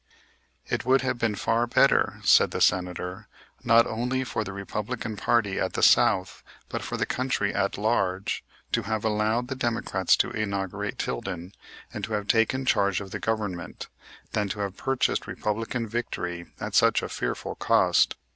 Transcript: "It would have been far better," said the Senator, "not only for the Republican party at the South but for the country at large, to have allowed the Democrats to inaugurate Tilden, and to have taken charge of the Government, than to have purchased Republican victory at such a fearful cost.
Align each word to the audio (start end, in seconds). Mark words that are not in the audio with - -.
"It 0.65 0.83
would 0.83 1.01
have 1.01 1.19
been 1.19 1.35
far 1.35 1.67
better," 1.67 2.21
said 2.23 2.49
the 2.49 2.59
Senator, 2.59 3.27
"not 3.63 3.85
only 3.85 4.23
for 4.23 4.43
the 4.43 4.51
Republican 4.51 5.15
party 5.15 5.59
at 5.59 5.73
the 5.73 5.83
South 5.83 6.41
but 6.69 6.81
for 6.81 6.97
the 6.97 7.05
country 7.05 7.53
at 7.53 7.77
large, 7.77 8.43
to 8.71 8.81
have 8.81 9.05
allowed 9.05 9.47
the 9.47 9.55
Democrats 9.55 10.17
to 10.17 10.31
inaugurate 10.31 10.97
Tilden, 10.97 11.53
and 11.93 12.03
to 12.05 12.13
have 12.13 12.25
taken 12.25 12.65
charge 12.65 12.99
of 12.99 13.11
the 13.11 13.19
Government, 13.19 13.89
than 14.31 14.49
to 14.49 14.61
have 14.61 14.75
purchased 14.75 15.27
Republican 15.27 15.87
victory 15.87 16.47
at 16.59 16.73
such 16.73 17.03
a 17.03 17.07
fearful 17.07 17.53
cost. 17.53 18.15